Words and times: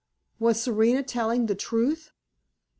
Was 0.39 0.59
Serena 0.59 1.03
telling 1.03 1.45
the 1.45 1.53
truth? 1.53 2.11